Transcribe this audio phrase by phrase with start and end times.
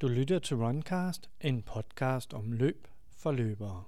[0.00, 3.84] Du lytter til Runcast, en podcast om løb for løbere.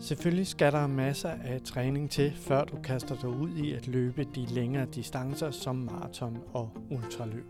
[0.00, 4.24] Selvfølgelig skal der masser af træning til, før du kaster dig ud i at løbe
[4.24, 7.46] de længere distancer som maraton og ultraløb.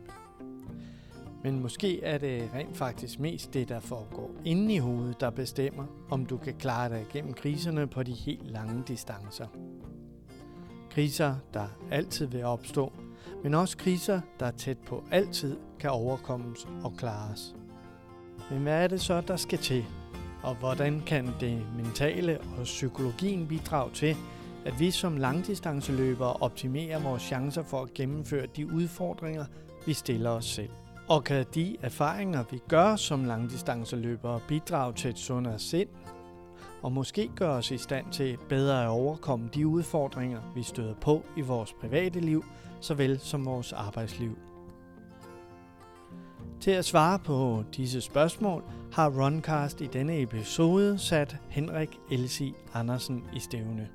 [1.42, 5.84] Men måske er det rent faktisk mest det, der foregår inde i hovedet, der bestemmer,
[6.10, 9.46] om du kan klare dig igennem kriserne på de helt lange distancer.
[10.90, 12.92] Kriser, der altid vil opstå,
[13.42, 17.54] men også kriser, der tæt på altid kan overkommes og klares.
[18.50, 19.84] Men hvad er det så, der skal til?
[20.42, 24.16] Og hvordan kan det mentale og psykologien bidrage til,
[24.64, 29.44] at vi som langdistanceløbere optimerer vores chancer for at gennemføre de udfordringer,
[29.86, 30.70] vi stiller os selv?
[31.10, 35.88] Og kan de erfaringer, vi gør som langdistanceløbere, bidrage til et sundere sind,
[36.82, 41.22] og måske gøre os i stand til bedre at overkomme de udfordringer, vi støder på
[41.36, 42.44] i vores private liv,
[42.80, 44.38] såvel som vores arbejdsliv.
[46.60, 53.24] Til at svare på disse spørgsmål har Runcast i denne episode sat Henrik Elsie Andersen
[53.36, 53.88] i stævne.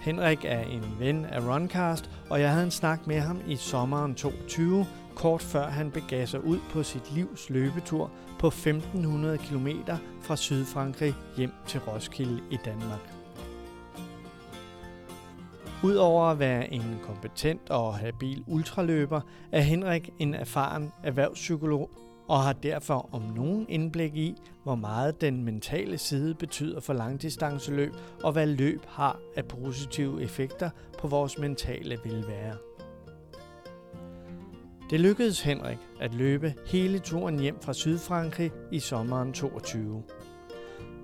[0.00, 4.14] Henrik er en ven af Runcast, og jeg havde en snak med ham i sommeren
[4.14, 9.68] 2020, kort før han begav sig ud på sit livs løbetur på 1500 km
[10.20, 13.12] fra Sydfrankrig hjem til Roskilde i Danmark.
[15.84, 19.20] Udover at være en kompetent og habil ultraløber,
[19.52, 21.90] er Henrik en erfaren erhvervspsykolog
[22.28, 27.92] og har derfor om nogen indblik i, hvor meget den mentale side betyder for langdistanceløb
[28.22, 32.56] og hvad løb har af positive effekter på vores mentale velvære.
[34.92, 40.02] Det lykkedes Henrik at løbe hele turen hjem fra Sydfrankrig i sommeren 22.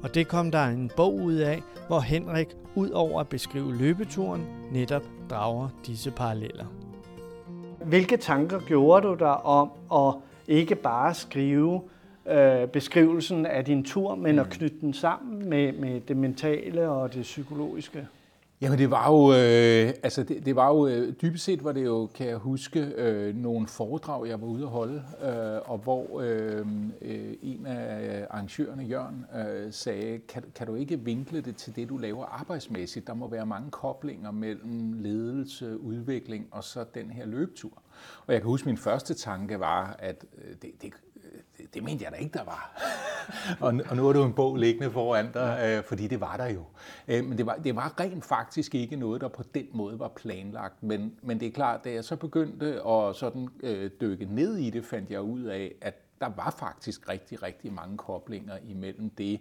[0.03, 4.47] Og det kom der en bog ud af, hvor Henrik, ud over at beskrive løbeturen,
[4.73, 6.65] netop drager disse paralleller.
[7.85, 10.15] Hvilke tanker gjorde du dig om at
[10.49, 11.83] ikke bare skrive
[12.31, 14.51] øh, beskrivelsen af din tur, men at mm.
[14.53, 18.07] knytte den sammen med, med det mentale og det psykologiske?
[18.61, 21.85] Jamen det var jo, øh, altså det, det var jo, øh, dybest set var det
[21.85, 26.21] jo, kan jeg huske, øh, nogle foredrag, jeg var ude at holde, øh, og hvor
[26.21, 26.67] øh,
[27.03, 31.77] øh, en af øh, arrangørerne, Jørgen, øh, sagde, kan, kan du ikke vinkle det til
[31.77, 33.07] det, du laver arbejdsmæssigt?
[33.07, 37.83] Der må være mange koblinger mellem ledelse, udvikling og så den her løbetur.
[38.27, 40.93] Og jeg kan huske, min første tanke var, at øh, det, det,
[41.75, 42.83] det, mente jeg da ikke, der var.
[43.67, 46.47] og, og nu er du en bog liggende foran dig, øh, fordi det var der
[46.47, 46.65] jo.
[47.09, 50.09] Øh, men det var, det var rent faktisk ikke noget, der på den måde var
[50.09, 50.83] planlagt.
[50.83, 54.71] Men, men det er klart, da jeg så begyndte at sådan, øh, dykke ned i
[54.71, 59.41] det, fandt jeg ud af, at der var faktisk rigtig, rigtig mange koblinger imellem det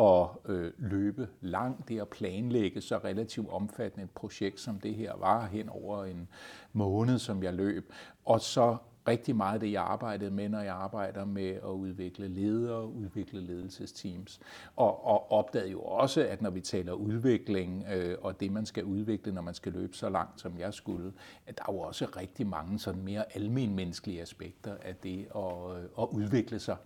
[0.00, 5.16] at øh, løbe langt, det at planlægge så relativt omfattende et projekt, som det her
[5.16, 6.28] var hen over en
[6.72, 7.92] måned, som jeg løb,
[8.24, 8.76] og så
[9.08, 13.40] rigtig meget af det, jeg arbejdede med, når jeg arbejder med at udvikle ledere, udvikle
[13.40, 14.40] ledelsesteams.
[14.76, 18.84] Og, og opdagede jo også, at når vi taler udvikling øh, og det, man skal
[18.84, 21.12] udvikle, når man skal løbe så langt, som jeg skulle,
[21.46, 25.84] at der er jo også rigtig mange sådan mere almenmenneskelige aspekter af det at, øh,
[25.98, 26.76] at udvikle sig.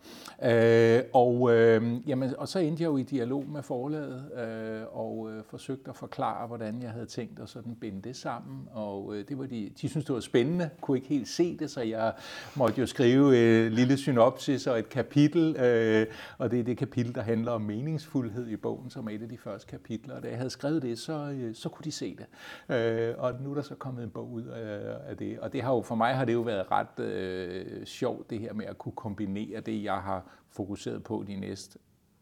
[0.42, 5.30] Øh, og, øh, jamen, og så endte jeg jo i dialog med forlaget øh, og
[5.32, 8.68] øh, forsøgte at forklare, hvordan jeg havde tænkt at sådan binde det sammen.
[8.72, 11.70] Og øh, det var de, de synes det var spændende, kunne ikke helt se det,
[11.70, 12.07] så jeg
[12.54, 16.06] måtte jo skrive et lille synopsis og et kapitel, øh,
[16.38, 19.28] og det er det kapitel, der handler om meningsfuldhed i bogen, som er et af
[19.28, 20.16] de første kapitler.
[20.16, 22.26] Og da jeg havde skrevet det, så, øh, så kunne de se det.
[22.76, 25.38] Øh, og nu er der så kommet en bog ud øh, af det.
[25.38, 28.52] Og det har jo, for mig har det jo været ret øh, sjovt, det her
[28.52, 31.78] med at kunne kombinere det, jeg har fokuseret på de næste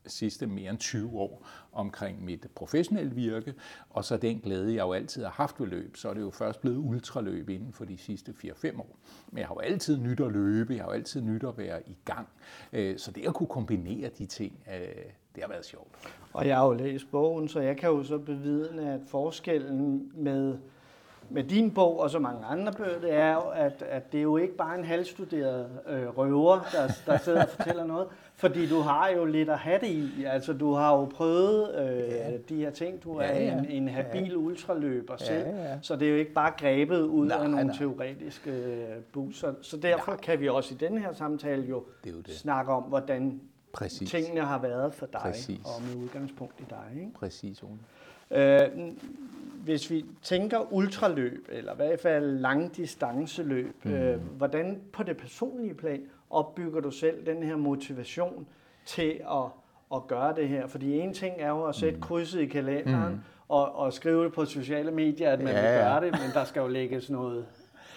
[0.07, 3.55] sidste mere end 20 år omkring mit professionelle virke,
[3.91, 6.31] og så den glæde, jeg jo altid har haft ved løb, så er det jo
[6.31, 8.97] først blevet ultraløb inden for de sidste 4-5 år.
[9.31, 11.89] Men jeg har jo altid nyt at løbe, jeg har jo altid nyt at være
[11.89, 12.29] i gang.
[12.73, 15.89] Øh, så det at kunne kombinere de ting, øh, det har været sjovt.
[16.33, 20.59] Og jeg har jo læst bogen, så jeg kan jo så bevidne, at forskellen med
[21.31, 24.23] med din bog og så mange andre bøger, det er jo, at, at det er
[24.23, 28.81] jo ikke bare en halvstuderet øh, røver, der, der sidder og fortæller noget, fordi du
[28.81, 30.25] har jo lidt at have det i.
[30.25, 32.37] Altså, du har jo prøvet øh, ja.
[32.49, 33.03] de her ting.
[33.05, 33.59] Du er ja, ja.
[33.59, 34.37] en, en habil ja.
[34.37, 35.79] ultraløber ja, selv, ja.
[35.83, 37.77] så det er jo ikke bare grebet ud nej, af nogle nej.
[37.77, 39.39] teoretiske øh, bus.
[39.39, 40.21] Så, så derfor nej.
[40.21, 42.35] kan vi også i den her samtale jo, det jo det.
[42.35, 43.41] snakke om, hvordan
[43.73, 44.11] Præcis.
[44.11, 45.61] tingene har været for dig, Præcis.
[45.65, 47.01] og med udgangspunkt i dig.
[47.01, 47.13] Ikke?
[47.15, 47.79] Præcis, Ole.
[48.31, 48.69] Øh,
[49.65, 53.93] hvis vi tænker ultraløb, eller i hvert fald langdistanceløb, mm.
[53.93, 56.01] øh, hvordan på det personlige plan
[56.31, 58.47] opbygger du selv den her motivation
[58.85, 59.45] til at,
[59.95, 60.67] at gøre det her?
[60.67, 62.03] Fordi en ting er jo at sætte mm.
[62.03, 63.21] krydset i kalenderen mm.
[63.49, 66.45] og, og skrive det på sociale medier, at man ja, vil gøre det, men der
[66.45, 67.47] skal jo lægges noget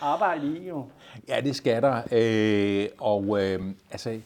[0.01, 0.85] arbejde i jo.
[1.27, 2.01] Ja, det skal der.
[2.11, 3.61] Øh, og øh,
[3.91, 4.19] altså,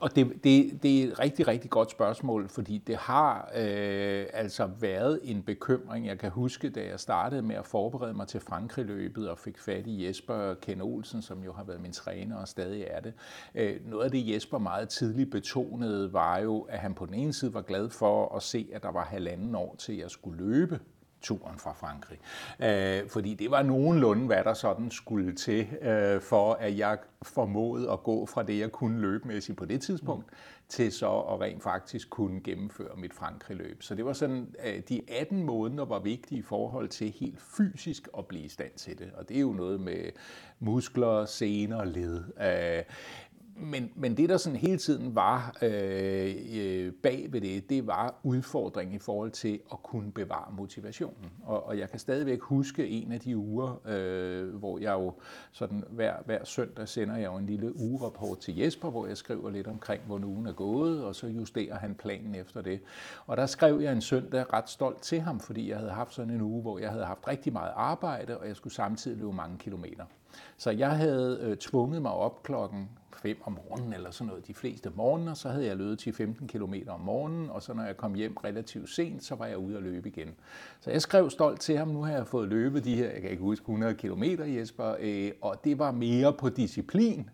[0.00, 4.66] og det, det, det er et rigtig, rigtig godt spørgsmål, fordi det har øh, altså
[4.80, 6.06] været en bekymring.
[6.06, 9.86] Jeg kan huske, da jeg startede med at forberede mig til Frankrig-løbet og fik fat
[9.86, 13.14] i Jesper Ken Olsen, som jo har været min træner og stadig er det.
[13.54, 17.32] Øh, noget af det, Jesper meget tidligt betonede, var jo, at han på den ene
[17.32, 20.80] side var glad for at se, at der var halvanden år til, jeg skulle løbe
[21.22, 22.18] turen fra Frankrig.
[22.60, 27.90] Øh, fordi det var nogenlunde, hvad der sådan skulle til, øh, for at jeg formåede
[27.90, 30.36] at gå fra det, jeg kunne løbemæssigt på det tidspunkt, mm.
[30.68, 33.82] til så at rent faktisk kunne gennemføre mit Frankrig-løb.
[33.82, 38.08] Så det var sådan, øh, de 18 måneder var vigtige i forhold til helt fysisk
[38.18, 39.10] at blive i stand til det.
[39.14, 40.10] Og det er jo noget med
[40.60, 42.24] muskler, sener, led.
[42.40, 42.84] Øh,
[43.62, 48.14] men, men det, der sådan hele tiden var øh, øh, bag ved det, det var
[48.22, 51.30] udfordringen i forhold til at kunne bevare motivationen.
[51.42, 55.12] Og, og jeg kan stadigvæk huske en af de uger, øh, hvor jeg jo
[55.52, 59.50] sådan hver, hver søndag sender jeg jo en lille ugerapport til Jesper, hvor jeg skriver
[59.50, 62.80] lidt omkring, hvor ugen er gået, og så justerer han planen efter det.
[63.26, 66.34] Og der skrev jeg en søndag ret stolt til ham, fordi jeg havde haft sådan
[66.34, 69.58] en uge, hvor jeg havde haft rigtig meget arbejde, og jeg skulle samtidig løbe mange
[69.58, 70.04] kilometer.
[70.56, 72.88] Så jeg havde øh, tvunget mig op klokken
[73.22, 76.48] 5 om morgenen eller sådan noget de fleste morgener, så havde jeg løbet til 15
[76.48, 79.76] km om morgenen, og så når jeg kom hjem relativt sent, så var jeg ude
[79.76, 80.28] at løbe igen.
[80.80, 83.30] Så jeg skrev stolt til ham, nu har jeg fået løbet de her, jeg kan
[83.30, 87.30] ikke huske, 100 km, Jesper, øh, og det var mere på disciplin,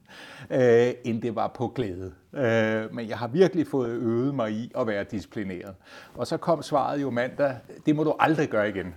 [0.51, 2.13] øh, end det var på glæde.
[2.33, 5.75] Øh, men jeg har virkelig fået øvet mig i at være disciplineret.
[6.15, 7.57] Og så kom svaret jo mandag,
[7.87, 8.95] det må du aldrig gøre igen.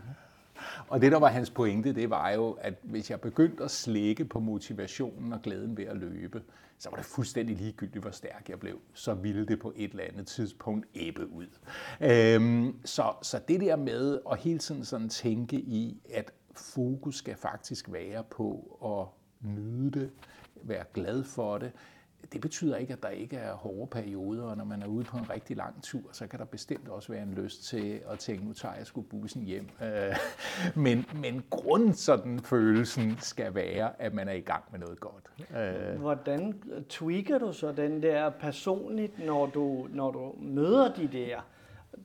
[0.91, 4.25] Og det, der var hans pointe, det var jo, at hvis jeg begyndte at slække
[4.25, 6.41] på motivationen og glæden ved at løbe,
[6.77, 8.79] så var det fuldstændig ligegyldigt, hvor stærk jeg blev.
[8.93, 11.47] Så ville det på et eller andet tidspunkt æbe ud.
[12.01, 17.35] Øhm, så, så det der med at hele tiden sådan tænke i, at fokus skal
[17.35, 20.11] faktisk være på at nyde det,
[20.63, 21.71] være glad for det,
[22.33, 25.17] det betyder ikke, at der ikke er hårde perioder, og når man er ude på
[25.17, 28.45] en rigtig lang tur, så kan der bestemt også være en lyst til at tænke,
[28.45, 29.69] nu tager jeg sgu bussen hjem.
[29.83, 30.15] Øh,
[30.75, 35.31] men, men grund sådan følelsen skal være, at man er i gang med noget godt.
[35.57, 35.99] Øh.
[35.99, 41.41] Hvordan tweaker du så den der personligt, når du, når du møder de der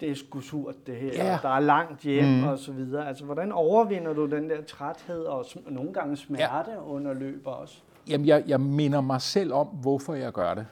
[0.01, 1.39] det er sgu surt det her, ja.
[1.43, 2.45] der er langt hjem mm.
[2.45, 3.09] og så videre.
[3.09, 6.83] Altså, hvordan overvinder du den der træthed og nogle gange smerte ja.
[6.83, 7.83] under løb også?
[8.09, 10.67] Jamen, jeg, jeg minder mig selv om, hvorfor jeg gør det.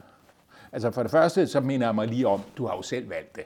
[0.72, 3.36] Altså for det første, så minder jeg mig lige om, du har jo selv valgt
[3.36, 3.44] det.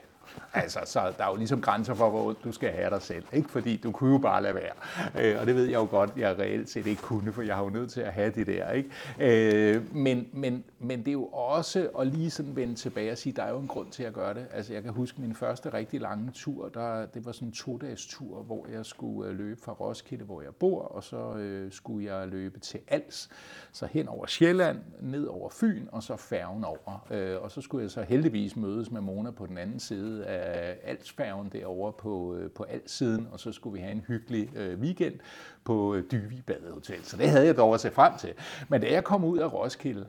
[0.53, 3.49] Altså, så der er jo ligesom grænser for, hvor du skal have dig selv, ikke?
[3.49, 4.73] Fordi du kunne jo bare lade være.
[5.21, 7.63] Øh, og det ved jeg jo godt, jeg reelt set ikke kunne, for jeg har
[7.63, 8.89] jo nødt til at have det der, ikke?
[9.19, 13.33] Øh, men, men, men det er jo også at lige sådan vende tilbage og sige,
[13.33, 14.45] der er jo en grund til at gøre det.
[14.53, 18.07] Altså, jeg kan huske min første rigtig lange tur, der, det var sådan en to-dages
[18.07, 22.13] tur, hvor jeg skulle øh, løbe fra Roskilde, hvor jeg bor, og så øh, skulle
[22.13, 23.29] jeg løbe til Als,
[23.71, 27.07] så hen over Sjælland, ned over Fyn, og så færgen over.
[27.11, 30.77] Øh, og så skulle jeg så heldigvis mødes med Mona på den anden side af
[30.83, 35.19] Alsfærgen derovre på, øh, på Alsiden, og så skulle vi have en hyggelig øh, weekend
[35.63, 37.03] på øh, Dyvi Badehotel.
[37.03, 38.33] Så det havde jeg dog at se frem til.
[38.69, 40.07] Men da jeg kom ud af Roskilde,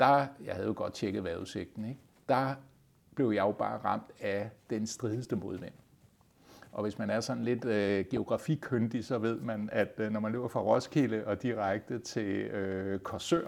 [0.00, 2.00] der, jeg havde jo godt tjekket vejrudsigten, ikke?
[2.28, 2.54] der
[3.14, 5.72] blev jeg jo bare ramt af den strideste modvind.
[6.74, 10.32] Og hvis man er sådan lidt øh, geografikyndig, så ved man, at øh, når man
[10.32, 13.40] løber fra Roskilde og direkte til øh, Korsør,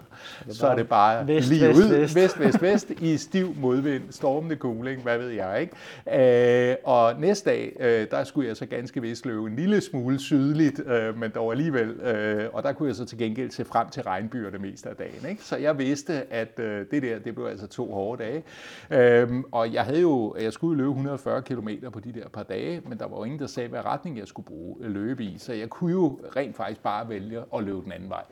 [0.47, 1.89] er så er det bare vest, lige vest, ud.
[1.89, 2.15] Vest.
[2.15, 6.71] vest, vest, vest i stiv modvind, stormende kuling, hvad ved jeg, ikke?
[6.71, 10.19] Øh, og næste dag, øh, der skulle jeg så ganske vist løbe en lille smule
[10.19, 13.89] sydligt, øh, men dog alligevel, øh, og der kunne jeg så til gengæld se frem
[13.89, 15.43] til regnbyer det meste af dagen, ikke?
[15.43, 18.43] Så jeg vidste, at øh, det der, det blev altså to hårde dage.
[18.91, 22.81] Øh, og jeg havde jo, jeg skulle løbe 140 km på de der par dage,
[22.85, 25.37] men der var var ingen, der sagde, hvad retning jeg skulle bruge, øh, løbe i.
[25.37, 28.23] Så jeg kunne jo rent faktisk bare vælge at løbe den anden vej.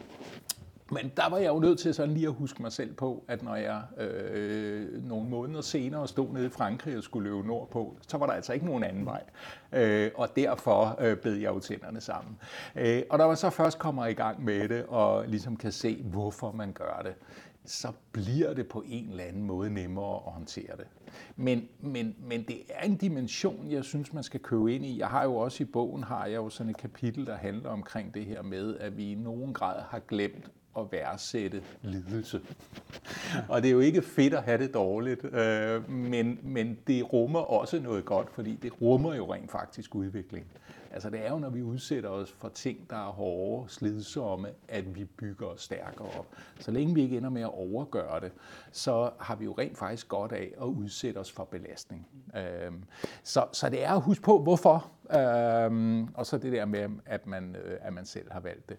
[0.92, 3.44] Men der var jeg jo nødt til sådan lige at huske mig selv på, at
[3.44, 8.18] når jeg øh, nogle måneder senere stod nede i Frankrig og skulle løbe nordpå, så
[8.18, 9.24] var der altså ikke nogen anden vej.
[9.74, 12.38] Øh, og derfor øh, bed jeg jo tænderne sammen.
[12.76, 16.04] Øh, og der var så først kommer i gang med det, og ligesom kan se,
[16.04, 17.14] hvorfor man gør det,
[17.66, 20.88] så bliver det på en eller anden måde nemmere at håndtere det.
[21.36, 25.00] Men, men, men det er en dimension, jeg synes, man skal købe ind i.
[25.00, 28.14] Jeg har jo også i bogen har jeg jo sådan et kapitel, der handler omkring
[28.14, 32.42] det her med, at vi i nogen grad har glemt at værdsætte lidelse.
[33.50, 37.40] Og det er jo ikke fedt at have det dårligt, øh, men, men det rummer
[37.40, 40.46] også noget godt, fordi det rummer jo rent faktisk udvikling.
[40.96, 44.96] Altså det er jo, når vi udsætter os for ting, der er hårde, slidsomme, at
[44.96, 46.26] vi bygger os stærkere op.
[46.60, 48.32] Så længe vi ikke ender med at overgøre det,
[48.72, 52.08] så har vi jo rent faktisk godt af at udsætte os for belastning.
[52.36, 52.84] Øhm,
[53.24, 54.92] så, så det er at huske på, hvorfor.
[55.16, 58.78] Øhm, og så det der med, at man, øh, at man selv har valgt det.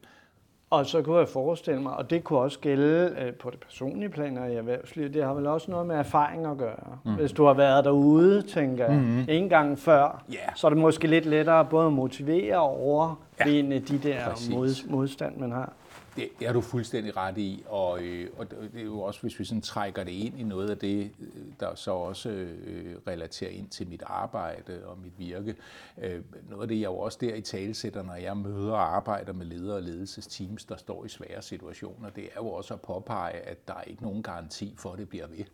[0.70, 4.08] Og så kunne jeg forestille mig, og det kunne også gælde øh, på det personlige
[4.08, 6.98] plan og i erhvervslivet, det har vel også noget med erfaring at gøre.
[7.04, 7.14] Mm.
[7.14, 9.24] Hvis du har været derude, tænker jeg, mm-hmm.
[9.28, 10.56] en gang før, yeah.
[10.56, 13.82] så er det måske lidt lettere både at motivere og overvinde ja.
[13.88, 15.72] de der mod, modstand, man har.
[16.16, 19.38] Det, det har du fuldstændig ret i, og, øh, og det er jo også, hvis
[19.38, 23.50] vi sådan trækker det ind i noget af det, øh, der så også øh, relaterer
[23.50, 25.56] ind til mit arbejde og mit virke.
[25.98, 29.32] Øh, noget af det, jeg jo også der i talesætter, når jeg møder og arbejder
[29.32, 33.32] med ledere og ledelsesteams, der står i svære situationer, det er jo også at påpege,
[33.32, 35.44] at der er ikke nogen garanti for, at det bliver ved.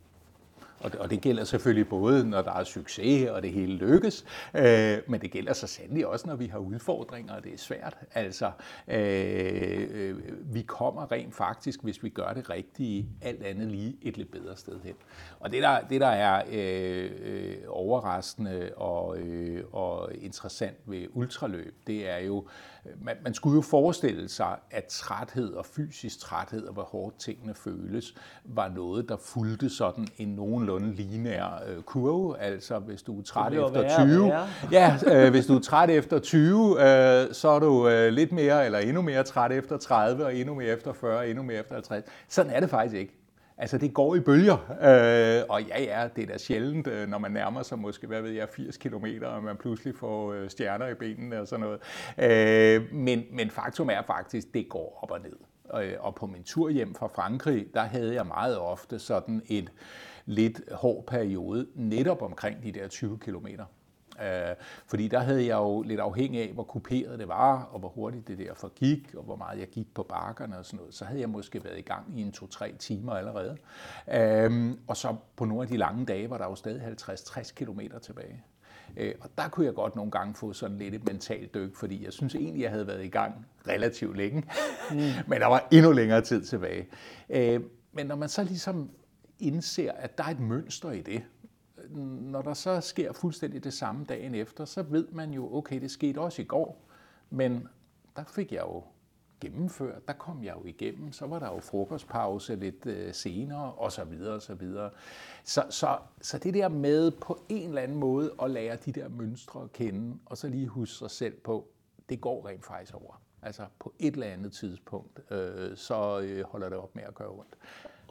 [0.83, 4.25] Og det, og det gælder selvfølgelig både, når der er succes, og det hele lykkes,
[4.53, 7.97] øh, men det gælder så sandelig også, når vi har udfordringer, og det er svært.
[8.13, 8.51] Altså,
[8.87, 10.15] øh, øh,
[10.53, 14.57] vi kommer rent faktisk, hvis vi gør det rigtige, alt andet lige et lidt bedre
[14.57, 14.93] sted hen.
[15.39, 21.75] Og det, der, det, der er øh, øh, overraskende og, øh, og interessant ved ultraløb,
[21.87, 22.47] det er jo,
[23.01, 27.53] man, man skulle jo forestille sig, at træthed og fysisk træthed og hvor hårdt tingene
[27.55, 32.39] føles, var noget, der fulgte sådan en nogenlunde lineær øh, kurve.
[32.39, 34.47] Altså hvis du er træt efter være, 20, være.
[34.71, 38.65] ja, øh, hvis du er træt efter 20, øh, så er du øh, lidt mere
[38.65, 41.73] eller endnu mere træt efter 30 og endnu mere efter 40 og endnu mere efter
[41.73, 42.05] 50.
[42.27, 43.13] Sådan er det faktisk ikke.
[43.57, 47.17] Altså, det går i bølger, øh, og ja, ja, det er da sjældent, øh, når
[47.17, 50.87] man nærmer sig måske, hvad ved jeg, 80 km, og man pludselig får øh, stjerner
[50.87, 51.79] i benene og sådan noget.
[52.17, 55.35] Øh, men, men faktum er faktisk, det går op og ned.
[55.69, 59.41] Og, øh, og på min tur hjem fra Frankrig, der havde jeg meget ofte sådan
[59.47, 59.71] et
[60.25, 63.65] lidt hård periode, netop omkring de der 20 kilometer.
[64.21, 64.55] Øh,
[64.87, 68.27] fordi der havde jeg jo lidt afhængig af, hvor kuperet det var, og hvor hurtigt
[68.27, 71.19] det der forgik, og hvor meget jeg gik på bakkerne og sådan noget, så havde
[71.19, 73.57] jeg måske været i gang i en to-tre timer allerede.
[74.13, 77.99] Øh, og så på nogle af de lange dage var der jo stadig 50-60 kilometer
[77.99, 78.43] tilbage.
[78.97, 82.05] Øh, og der kunne jeg godt nogle gange få sådan lidt et mentalt dyk, fordi
[82.05, 84.43] jeg synes egentlig, jeg havde været i gang relativt længe,
[84.91, 84.97] mm.
[85.27, 86.87] men der var endnu længere tid tilbage.
[87.29, 87.61] Øh,
[87.93, 88.89] men når man så ligesom
[89.43, 91.23] indser, at der er et mønster i det,
[92.21, 95.91] når der så sker fuldstændig det samme dagen efter, så ved man jo, okay, det
[95.91, 96.89] skete også i går,
[97.29, 97.67] men
[98.15, 98.83] der fik jeg jo
[99.41, 103.91] gennemført, der kom jeg jo igennem, så var der jo frokostpause lidt øh, senere, og
[103.91, 104.89] så videre, og så videre.
[105.43, 109.09] Så, så, så det der med på en eller anden måde at lære de der
[109.09, 111.67] mønstre at kende, og så lige huske sig selv på,
[112.09, 113.21] det går rent faktisk over.
[113.41, 117.29] Altså på et eller andet tidspunkt, øh, så øh, holder det op med at gøre
[117.29, 117.57] ondt.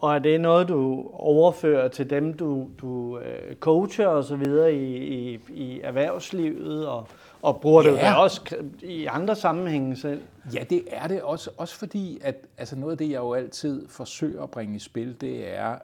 [0.03, 4.75] Og er det noget, du overfører til dem, du, du øh, coacher og så videre
[4.75, 7.09] i, i, i erhvervslivet, og,
[7.43, 7.91] og bruger ja.
[7.91, 10.23] det jo også i andre sammenhænge selv?
[10.55, 13.89] Ja, det er det også, også fordi, at altså noget af det, jeg jo altid
[13.89, 15.79] forsøger at bringe i spil, det er,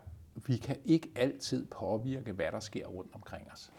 [0.47, 3.71] vi kan ikke altid påvirke, hvad der sker rundt omkring os.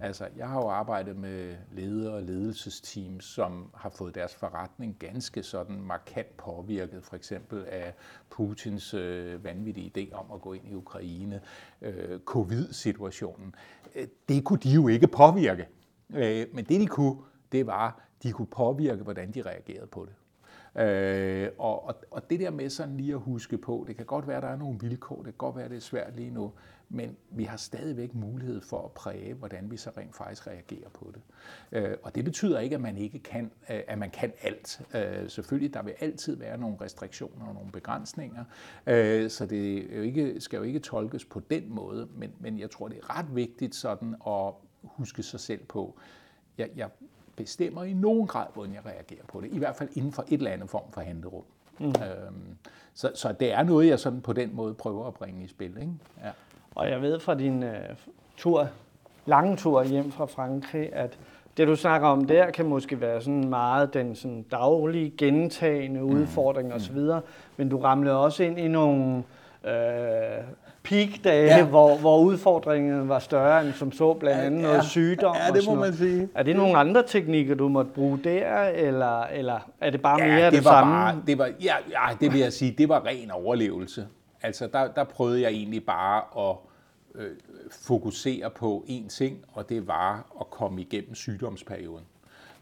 [0.00, 5.42] Altså, jeg har jo arbejdet med ledere og ledelsesteams, som har fået deres forretning ganske
[5.42, 7.94] sådan markant påvirket, for eksempel af
[8.30, 11.40] Putins øh, vanvittige idé om at gå ind i Ukraine,
[11.82, 13.54] øh, covid-situationen.
[13.94, 15.68] Øh, det kunne de jo ikke påvirke.
[16.14, 17.16] Øh, men det de kunne,
[17.52, 20.14] det var, de kunne påvirke, hvordan de reagerede på det.
[20.78, 24.26] Øh, og, og, og det der med sådan lige at huske på, det kan godt
[24.26, 26.30] være, at der er nogle vilkår, det kan godt være, at det er svært lige
[26.30, 26.52] nu,
[26.88, 31.12] men vi har stadigvæk mulighed for at præge, hvordan vi så rent faktisk reagerer på
[31.14, 31.22] det.
[31.72, 34.80] Øh, og det betyder ikke, at man ikke kan, øh, at man kan alt.
[34.94, 38.44] Øh, selvfølgelig, der vil altid være nogle restriktioner og nogle begrænsninger,
[38.86, 42.70] øh, så det jo ikke, skal jo ikke tolkes på den måde, men, men jeg
[42.70, 44.52] tror, det er ret vigtigt sådan at
[44.82, 45.98] huske sig selv på,
[46.58, 46.88] jeg, jeg
[47.36, 49.52] bestemmer i nogen grad, hvordan jeg reagerer på det.
[49.52, 51.44] I hvert fald inden for et eller andet form for handlerum.
[51.78, 51.86] Mm.
[51.86, 52.56] Øhm,
[52.94, 55.76] så, så det er noget, jeg sådan på den måde prøver at bringe i spil.
[55.80, 55.92] Ikke?
[56.24, 56.30] Ja.
[56.74, 57.70] Og jeg ved fra din uh,
[58.36, 58.68] tur,
[59.26, 61.18] lange tur hjem fra Frankrig, at
[61.56, 66.06] det du snakker om der, kan måske være sådan meget den sådan daglige, gentagende mm.
[66.06, 66.74] udfordring mm.
[66.74, 66.98] osv.,
[67.56, 69.24] men du ramlede også ind i nogle
[69.64, 70.44] øh,
[70.88, 71.66] peak-dage, ja.
[71.66, 75.36] hvor, hvor udfordringen var større end som så, blandt andet ja, noget sygdom.
[75.46, 76.28] Ja, det må man sige.
[76.34, 80.34] Er det nogle andre teknikker, du måtte bruge der, eller, eller er det bare ja,
[80.34, 80.94] mere det, det var samme?
[80.94, 84.06] Bare, det var, ja, ja, det vil jeg sige, det var ren overlevelse.
[84.42, 86.56] Altså, der, der prøvede jeg egentlig bare at
[87.14, 87.30] øh,
[87.70, 92.04] fokusere på én ting, og det var at komme igennem sygdomsperioden.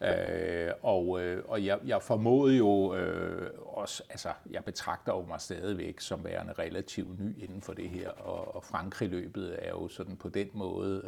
[0.04, 5.40] Øh, og øh, og jeg, jeg formåede jo øh, også, altså jeg betragter jo mig
[5.40, 10.16] stadigvæk som værende relativt ny inden for det her, og, og Frankrig-løbet er jo sådan
[10.16, 11.02] på den måde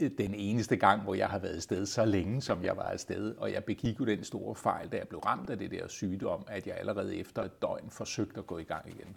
[0.00, 3.34] øh, den eneste gang, hvor jeg har været afsted så længe, som jeg var afsted,
[3.36, 6.44] og jeg begik jo den store fejl, da jeg blev ramt af det der sygdom,
[6.48, 9.16] at jeg allerede efter et døgn forsøgte at gå i gang igen.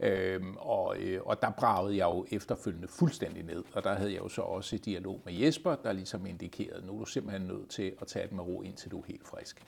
[0.00, 4.20] Øh, og, øh, og der bragede jeg jo efterfølgende fuldstændig ned, og der havde jeg
[4.20, 7.68] jo så også et dialog med Jesper, der ligesom indikerede, nu er du simpelthen nødt
[7.68, 9.62] til at tage det med ro, indtil du er helt frisk.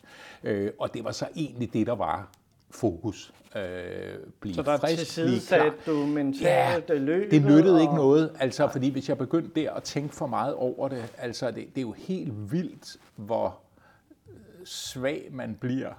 [0.44, 2.30] Øh, og det var så egentlig det, der var
[2.70, 3.32] fokus.
[3.56, 3.62] Øh,
[4.40, 5.74] blive så der frisk, klar.
[5.86, 7.30] du mentalt ja, løbet?
[7.30, 7.80] det nyttede og...
[7.80, 11.50] ikke noget, altså, fordi hvis jeg begyndte der at tænke for meget over det, altså
[11.50, 13.58] det, det er jo helt vildt, hvor
[14.64, 15.92] svag man bliver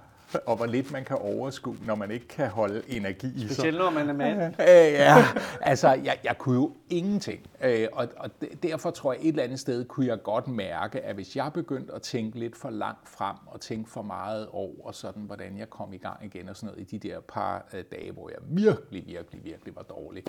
[0.46, 3.50] og hvor lidt man kan overskue, når man ikke kan holde energi i sig.
[3.50, 4.54] Specielt når man er mand.
[4.58, 5.24] Ja,
[5.60, 7.40] altså jeg, jeg kunne jo ingenting.
[7.64, 8.30] Øh, og, og
[8.62, 11.94] derfor tror jeg et eller andet sted kunne jeg godt mærke, at hvis jeg begyndte
[11.94, 15.92] at tænke lidt for langt frem, og tænke for meget over sådan, hvordan jeg kom
[15.92, 19.06] i gang igen og sådan noget, i de der par øh, dage, hvor jeg virkelig,
[19.06, 20.22] virkelig, virkelig var dårlig,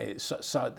[0.00, 0.70] øh, så, så,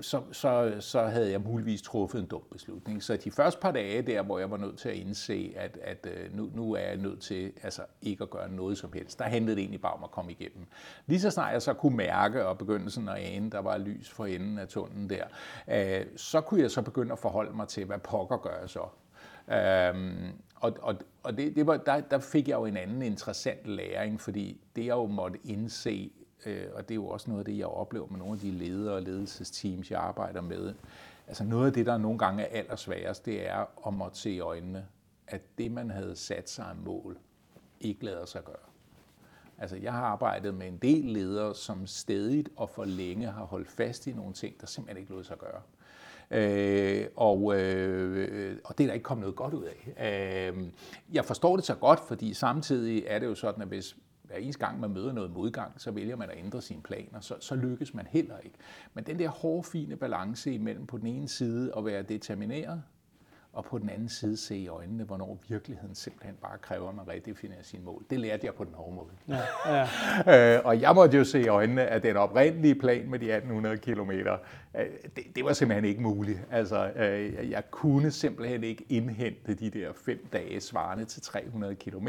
[0.00, 3.02] så, så, så havde jeg muligvis truffet en dum beslutning.
[3.02, 6.06] Så de første par dage der, hvor jeg var nødt til at indse, at, at
[6.32, 9.18] nu, nu er jeg nødt til, altså ikke at gøre noget som helst.
[9.18, 10.66] Der handlede det egentlig bare om at komme igennem.
[11.06, 14.10] Lige så snart jeg så kunne mærke og begynde sådan at ane, der var lys
[14.10, 15.24] for enden af tunnelen der,
[15.68, 18.84] øh, så kunne jeg så begynde at forholde mig til, hvad pokker gør jeg så.
[19.52, 23.66] Øhm, og og, og det, det var, der, der fik jeg jo en anden interessant
[23.66, 26.12] læring, fordi det jeg jo måtte indse,
[26.46, 28.50] øh, og det er jo også noget af det, jeg oplever med nogle af de
[28.50, 30.74] ledere og ledelsesteams, jeg arbejder med,
[31.26, 34.40] altså noget af det, der nogle gange er allersværest, det er at måtte se i
[34.40, 34.86] øjnene,
[35.26, 37.18] at det, man havde sat sig af mål,
[37.80, 38.56] ikke lader sig gøre.
[39.58, 43.68] Altså, jeg har arbejdet med en del ledere, som stedigt og for længe har holdt
[43.68, 45.62] fast i nogle ting, der simpelthen ikke lod sig gøre.
[46.30, 50.52] Øh, og, øh, og det er der ikke kommet noget godt ud af.
[50.52, 50.64] Øh,
[51.12, 54.66] jeg forstår det så godt, fordi samtidig er det jo sådan, at hvis hver eneste
[54.66, 57.94] gang man møder noget modgang, så vælger man at ændre sine planer, så, så lykkes
[57.94, 58.56] man heller ikke.
[58.94, 62.82] Men den der hårde, fine balance imellem på den ene side at være determineret,
[63.58, 67.08] og på den anden side se i øjnene, hvornår virkeligheden simpelthen bare kræver, at man
[67.08, 68.04] redefinerer sine mål.
[68.10, 69.08] Det lærte jeg på den hårde måde.
[69.28, 69.84] Ja,
[70.26, 70.56] ja.
[70.56, 73.76] øh, og jeg måtte jo se i øjnene, at den oprindelige plan med de 1800
[73.76, 74.10] km,
[74.78, 76.40] Øh, det, det var simpelthen ikke muligt.
[76.50, 82.08] Altså, øh, jeg kunne simpelthen ikke indhente de der fem dage svarende til 300 km,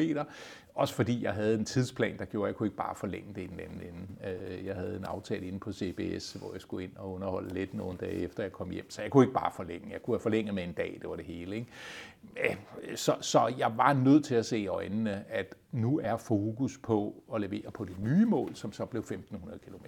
[0.75, 3.41] også fordi jeg havde en tidsplan, der gjorde, at jeg kunne ikke bare forlænge det
[3.41, 4.35] i den anden ende.
[4.59, 7.73] Øh, jeg havde en aftale inde på CBS, hvor jeg skulle ind og underholde lidt
[7.73, 9.91] nogle dage efter jeg kom hjem, så jeg kunne ikke bare forlænge.
[9.91, 11.55] Jeg kunne have forlænget med en dag, det var det hele.
[11.55, 11.67] Ikke?
[12.43, 12.55] Øh,
[12.95, 17.23] så, så jeg var nødt til at se i øjnene, at nu er fokus på
[17.33, 19.85] at levere på det nye mål, som så blev 1500 km.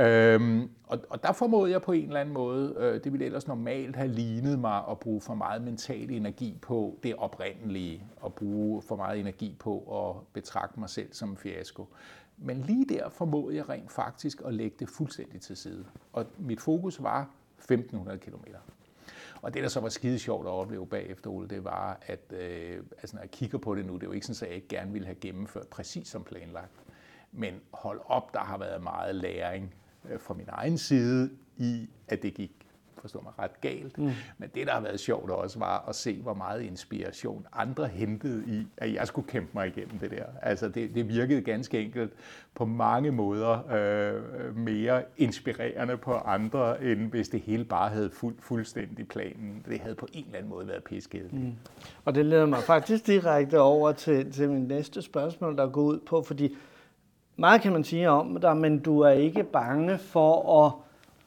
[0.00, 3.46] Øhm, og, og der formåede jeg på en eller anden måde, øh, det ville ellers
[3.46, 8.82] normalt have lignet mig at bruge for meget mental energi på det oprindelige, og bruge
[8.82, 11.88] for meget energi på at betragte mig selv som en fiasko.
[12.38, 15.84] Men lige der formåede jeg rent faktisk at lægge det fuldstændig til side.
[16.12, 18.44] Og mit fokus var 1500 km.
[19.42, 22.82] Og det, der så var skide sjovt at opleve bagefter, Ole, det var, at øh,
[22.98, 24.68] altså, når jeg kigger på det nu, det er jo ikke sådan, at jeg ikke
[24.68, 26.82] gerne ville have gennemført præcis som planlagt.
[27.32, 29.74] Men hold op, der har været meget læring
[30.10, 32.65] øh, fra min egen side i, at det gik
[33.00, 33.98] forstå mig ret galt.
[33.98, 34.10] Mm.
[34.38, 38.44] Men det, der har været sjovt også, var at se, hvor meget inspiration andre hentede
[38.46, 40.24] i, at jeg skulle kæmpe mig igennem det der.
[40.42, 42.12] Altså, det, det virkede ganske enkelt
[42.54, 48.34] på mange måder øh, mere inspirerende på andre, end hvis det hele bare havde fuld,
[48.38, 49.64] fuldstændig planen.
[49.68, 51.32] Det havde på en eller anden måde været pisket.
[51.32, 51.52] Mm.
[52.04, 55.98] Og det leder mig faktisk direkte over til, til min næste spørgsmål, der går ud
[56.06, 56.56] på, fordi
[57.36, 60.72] meget kan man sige om dig, men du er ikke bange for at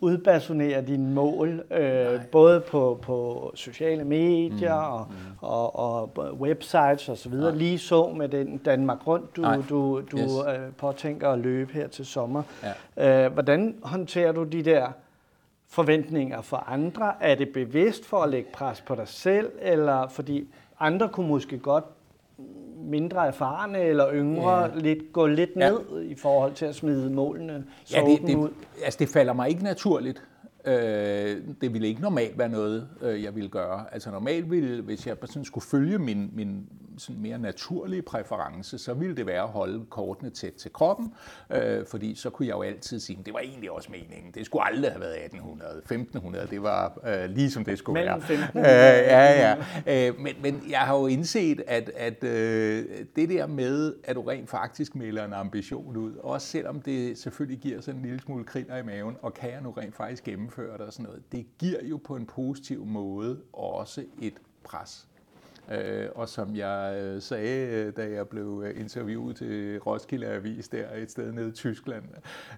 [0.02, 5.38] udbasonere dine mål, øh, både på, på sociale medier mm, mm.
[5.42, 10.32] Og, og, og websites osv., lige så med den Danmark Rundt, du, du, du yes.
[10.48, 12.44] øh, påtænker at løbe her til sommer.
[12.98, 13.26] Ja.
[13.26, 14.88] Øh, hvordan håndterer du de der
[15.70, 17.14] forventninger for andre?
[17.22, 20.48] Er det bevidst for at lægge pres på dig selv, eller fordi
[20.80, 21.86] andre kunne måske godt
[22.90, 24.70] mindre erfarne eller yngre ja.
[24.76, 26.00] lidt, gå lidt ned ja.
[26.00, 28.50] i forhold til at smide målene så ja, det, det, ud?
[28.84, 30.24] Altså det falder mig ikke naturligt.
[30.66, 33.86] Øh, det ville ikke normalt være noget, øh, jeg ville gøre.
[33.92, 36.66] Altså normalt ville, hvis jeg sådan skulle følge min, min
[37.00, 41.14] sådan mere naturlige præference, så ville det være at holde kortene tæt til kroppen,
[41.50, 44.32] øh, fordi så kunne jeg jo altid sige, det var egentlig også meningen.
[44.34, 48.22] Det skulle aldrig have været 1800, 1500, det var øh, lige som det skulle Mellem
[48.30, 48.48] være.
[48.56, 49.56] Øh, ja,
[49.88, 50.08] ja.
[50.08, 52.86] Øh, men, men jeg har jo indset, at, at øh,
[53.16, 57.60] det der med, at du rent faktisk melder en ambition ud, også selvom det selvfølgelig
[57.60, 60.74] giver sådan en lille smule kriller i maven, og kan jeg nu rent faktisk gennemføre
[60.74, 64.34] det og sådan noget, det giver jo på en positiv måde også et
[64.64, 65.08] pres.
[65.72, 70.68] Øh, og som jeg øh, sagde, øh, da jeg blev øh, interviewet til Roskilde Avis
[70.68, 72.04] der et sted nede i Tyskland,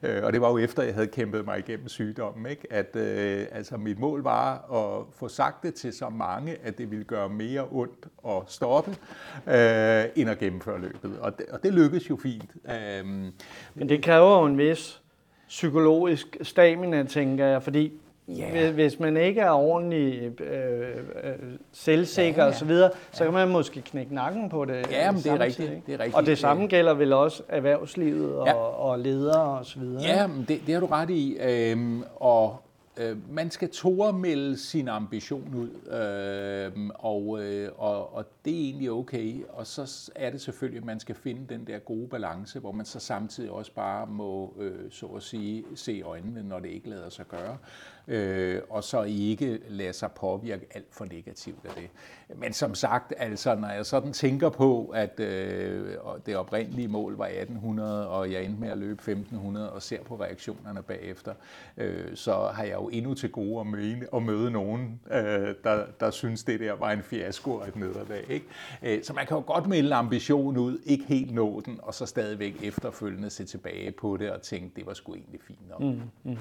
[0.04, 2.74] øh, og det var jo efter, jeg havde kæmpet mig igennem sygdommen, ikke?
[2.74, 6.92] at øh, altså, mit mål var at få sagt det til så mange, at det
[6.92, 8.92] ville gøre mere ondt at stoppe,
[9.48, 11.20] øh, end at gennemføre løbet.
[11.20, 12.52] Og det, og det lykkedes jo fint.
[12.66, 13.06] Øh,
[13.76, 15.02] Men det kræver jo en vis
[15.48, 17.94] psykologisk stamina, tænker jeg, fordi
[18.40, 18.74] Yeah.
[18.74, 21.34] Hvis man ikke er ordentlig øh, øh,
[21.72, 22.56] selvsikker ja, ja.
[22.56, 24.92] osv., så, så kan man måske knække nakken på det.
[24.92, 26.16] Ja, men det er, rigtigt, det er rigtigt.
[26.16, 28.54] Og det samme gælder vel også erhvervslivet og, ja.
[28.54, 29.84] og ledere osv.
[30.02, 31.38] Ja, men det, det har du ret i.
[31.42, 32.62] Øhm, og
[32.98, 38.60] øh, man skal tåre melde sin ambition ud, øh, og, øh, og, og det er
[38.60, 39.44] egentlig okay.
[39.50, 42.86] Og så er det selvfølgelig, at man skal finde den der gode balance, hvor man
[42.86, 47.10] så samtidig også bare må, øh, så at sige, se øjnene, når det ikke lader
[47.10, 47.58] sig gøre
[48.08, 51.90] øh, og så ikke lade sig påvirke alt for negativt af det.
[52.38, 57.26] Men som sagt, altså, når jeg sådan tænker på, at øh, det oprindelige mål var
[57.26, 61.34] 1800, og jeg endte med at løbe 1500, og ser på reaktionerne bagefter,
[61.78, 65.84] øh, så har jeg jo endnu til gode at møde, at møde nogen, øh, der,
[66.00, 68.24] der synes, det der var en fiasko og et nederlag.
[68.30, 68.46] Ikke?
[68.84, 72.06] Øh, så man kan jo godt melde ambition ud, ikke helt nå den, og så
[72.06, 75.80] stadigvæk efterfølgende se tilbage på det og tænke, det var sgu egentlig fint nok.
[75.82, 76.38] Mm, mm.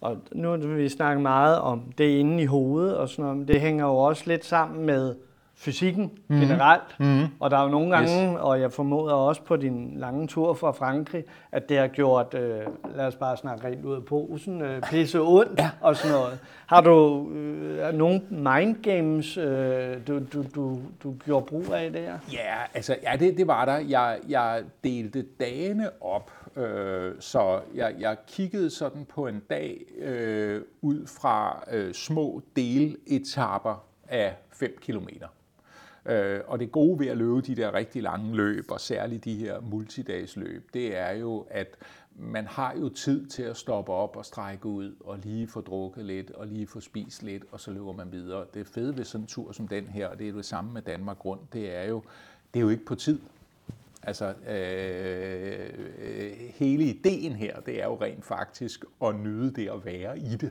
[0.00, 3.60] Og nu vil vi snakke meget om det inde i hovedet og sådan noget, det
[3.60, 5.14] hænger jo også lidt sammen med
[5.60, 6.40] fysikken mm.
[6.40, 7.00] generelt.
[7.00, 7.26] Mm.
[7.40, 8.38] Og der er jo nogle gange, yes.
[8.40, 12.60] og jeg formoder også på din lange tur fra Frankrig, at det har gjort, øh,
[12.96, 15.70] lad os bare snakke rent ud af posen, øh, pisse ondt ja.
[15.80, 16.38] og sådan noget.
[16.66, 22.18] Har du øh, nogle mind games, øh, du, du, du, du gjorde brug af der?
[22.32, 23.78] Ja, altså, ja det, det var der.
[23.78, 30.62] Jeg, jeg delte dagene op Øh, så jeg, jeg kiggede sådan på en dag øh,
[30.82, 35.26] ud fra øh, små deletapper af 5 kilometer.
[36.06, 39.34] Øh, og det gode ved at løbe de der rigtig lange løb, og særligt de
[39.34, 41.76] her multidagsløb, det er jo, at
[42.16, 46.04] man har jo tid til at stoppe op og strække ud, og lige få drukket
[46.04, 48.46] lidt, og lige få spist lidt, og så løber man videre.
[48.54, 50.82] Det fede ved sådan en tur som den her, og det er det samme med
[50.82, 52.02] Danmark rundt, det er jo,
[52.54, 53.20] det er jo ikke på tid.
[54.02, 59.84] Altså, øh, øh, hele ideen her, det er jo rent faktisk at nyde det at
[59.84, 60.50] være i det.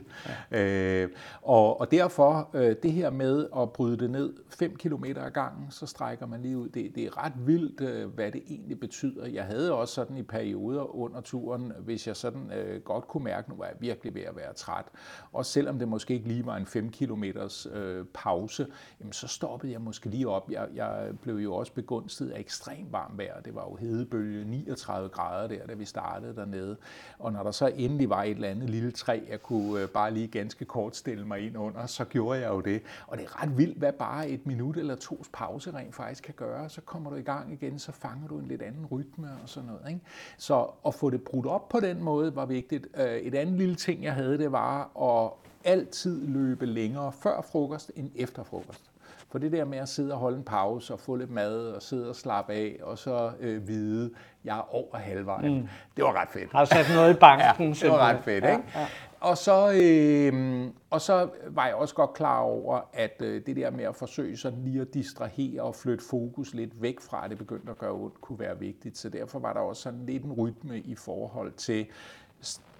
[0.50, 1.02] Ja.
[1.02, 1.10] Øh,
[1.42, 5.70] og, og derfor, øh, det her med at bryde det ned 5 km ad gangen,
[5.70, 6.68] så strækker man lige ud.
[6.68, 9.26] Det, det er ret vildt, øh, hvad det egentlig betyder.
[9.26, 13.50] Jeg havde også sådan i perioder under turen, hvis jeg sådan øh, godt kunne mærke,
[13.50, 14.86] nu var jeg virkelig ved at være træt.
[15.32, 17.24] Og selvom det måske ikke lige var en 5 km
[17.72, 18.66] øh, pause,
[19.00, 20.50] jamen, så stoppede jeg måske lige op.
[20.50, 25.08] Jeg, jeg blev jo også begunstiget af ekstremt varmt vejr det var jo hedebølge 39
[25.08, 26.76] grader der, da vi startede dernede.
[27.18, 30.14] Og når der så endelig var et eller andet lille træ, jeg kunne øh, bare
[30.14, 32.82] lige ganske kort stille mig ind under, så gjorde jeg jo det.
[33.06, 36.34] Og det er ret vildt, hvad bare et minut eller tos pause rent faktisk kan
[36.34, 36.68] gøre.
[36.68, 39.66] Så kommer du i gang igen, så fanger du en lidt anden rytme og sådan
[39.66, 39.88] noget.
[39.88, 40.00] Ikke?
[40.38, 42.86] Så at få det brudt op på den måde var vigtigt.
[42.96, 45.32] Øh, et andet lille ting, jeg havde, det var at
[45.64, 48.89] altid løbe længere før frokost end efter frokost.
[49.30, 51.82] For det der med at sidde og holde en pause og få lidt mad og
[51.82, 54.10] sidde og slappe af, og så øh, vide,
[54.44, 55.54] jeg er over halvvejen.
[55.60, 55.68] Mm.
[55.96, 56.52] Det var ret fedt.
[56.52, 57.68] Har sat noget i banken?
[57.68, 58.46] ja, det var ret fedt, ikke?
[58.46, 58.86] Ja, ja.
[59.20, 63.70] Og så, øh, og så var jeg også godt klar over, at øh, det der
[63.70, 67.38] med at forsøge sådan lige at distrahere og flytte fokus lidt væk fra, at det
[67.38, 68.98] begyndte at gøre ondt, kunne være vigtigt.
[68.98, 71.86] Så derfor var der også sådan lidt en rytme i forhold til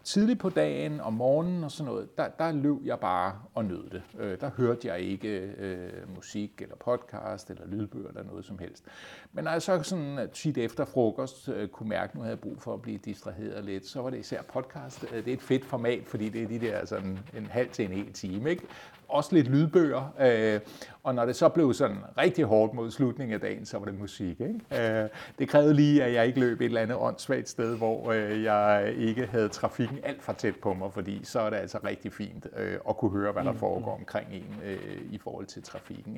[0.05, 3.91] tidligt på dagen om morgenen og sådan noget, der, der løb jeg bare og nød
[3.91, 4.03] det.
[4.19, 8.85] Øh, der hørte jeg ikke øh, musik eller podcast eller lydbøger eller noget som helst.
[9.33, 12.31] Men når jeg så sådan øh, tit efter frokost øh, kunne mærke, at nu havde
[12.31, 15.05] jeg brug for at blive distraheret lidt, så var det især podcast.
[15.13, 17.85] Øh, det er et fedt format, fordi det er de der sådan en halv til
[17.85, 18.51] en hel time.
[18.51, 18.63] Ikke?
[19.11, 20.61] Også lidt lydbøger, øh,
[21.03, 23.99] og når det så blev sådan rigtig hårdt mod slutningen af dagen, så var det
[23.99, 24.41] musik.
[24.41, 25.03] Ikke?
[25.03, 28.43] Øh, det krævede lige, at jeg ikke løb et eller andet åndssvagt sted, hvor øh,
[28.43, 32.13] jeg ikke havde trafikken alt for tæt på mig, fordi så er det altså rigtig
[32.13, 35.63] fint øh, at kunne høre, hvad der mm, foregår omkring en øh, i forhold til
[35.63, 36.17] trafikken.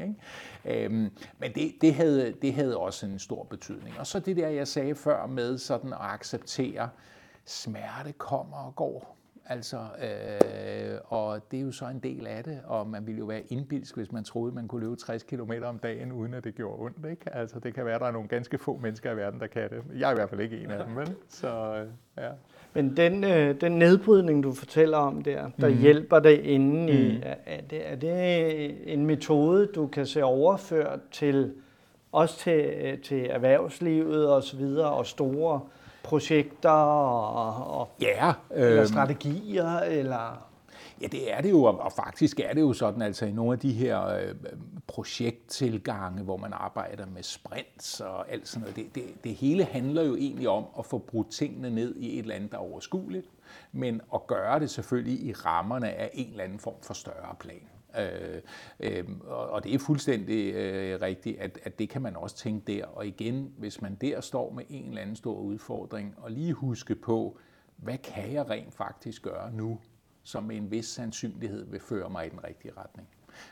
[0.64, 0.84] Ikke?
[0.84, 0.90] Øh,
[1.38, 3.98] men det, det, havde, det havde også en stor betydning.
[3.98, 6.88] Og så det der, jeg sagde før med sådan at acceptere,
[7.44, 9.21] smerte kommer og går.
[9.46, 13.24] Altså, øh, og det er jo så en del af det, og man ville jo
[13.24, 16.54] være indbilsk, hvis man troede, man kunne løbe 60 km om dagen, uden at det
[16.54, 17.10] gjorde ondt.
[17.10, 17.34] Ikke?
[17.34, 19.70] Altså, det kan være, at der er nogle ganske få mennesker i verden, der kan
[19.70, 19.82] det.
[19.98, 21.14] Jeg er i hvert fald ikke en af dem, vel?
[21.28, 21.86] Så, øh,
[22.24, 22.30] ja.
[22.74, 25.78] Men den, øh, den nedbrydning, du fortæller om der, der mm.
[25.78, 27.22] hjælper dig inden i, mm.
[27.46, 31.54] er, det, er det en metode, du kan se overført til
[32.12, 35.60] også til, til erhvervslivet og så videre, og store
[36.04, 39.78] projekter og, og ja, øh, eller øhm, strategier?
[39.78, 40.48] Eller?
[41.00, 43.58] Ja, det er det jo, og faktisk er det jo sådan, altså i nogle af
[43.58, 44.34] de her øh,
[44.86, 50.02] projekttilgange, hvor man arbejder med sprints og alt sådan noget, det, det, det hele handler
[50.02, 53.26] jo egentlig om at få brudt tingene ned i et eller andet, der er overskueligt,
[53.72, 57.62] men at gøre det selvfølgelig i rammerne af en eller anden form for større plan.
[57.98, 58.42] Øh,
[58.80, 62.86] øh, og det er fuldstændig øh, rigtigt, at, at det kan man også tænke der.
[62.86, 66.94] Og igen, hvis man der står med en eller anden stor udfordring, og lige huske
[66.94, 67.38] på,
[67.76, 69.80] hvad kan jeg rent faktisk gøre nu,
[70.22, 73.08] som med en vis sandsynlighed vil føre mig i den rigtige retning.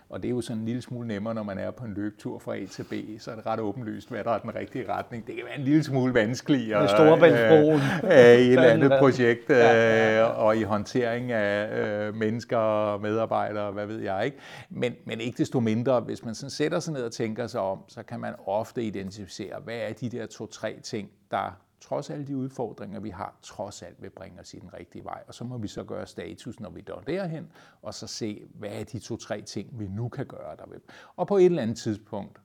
[0.08, 2.38] Og det er jo sådan en lille smule nemmere, når man er på en løbetur
[2.38, 5.26] fra A til B, så er det ret åbenlyst, hvad der er den rigtige retning.
[5.26, 7.80] Det kan være en lille smule vanskeligere Storebæltsbroen.
[8.04, 13.72] Øh, i et eller andet projekt, øh, og i håndtering af øh, mennesker og medarbejdere,
[13.72, 14.38] hvad ved jeg ikke.
[14.70, 17.78] Men, men ikke desto mindre, hvis man sådan sætter sig ned og tænker sig om,
[17.88, 22.36] så kan man ofte identificere, hvad er de der to-tre ting, der trods alle de
[22.36, 25.22] udfordringer, vi har, trods alt vil bringe os i den rigtige vej.
[25.28, 28.70] Og så må vi så gøre status, når vi når derhen, og så se, hvad
[28.72, 30.80] er de to-tre ting, vi nu kan gøre der ved.
[31.16, 32.40] Og på et eller andet tidspunkt